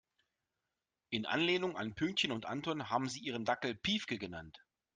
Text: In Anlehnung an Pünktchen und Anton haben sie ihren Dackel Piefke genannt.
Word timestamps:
In 1.11 1.27
Anlehnung 1.27 1.77
an 1.77 1.93
Pünktchen 1.93 2.31
und 2.31 2.47
Anton 2.47 2.89
haben 2.89 3.07
sie 3.07 3.19
ihren 3.19 3.45
Dackel 3.45 3.75
Piefke 3.75 4.17
genannt. 4.17 4.57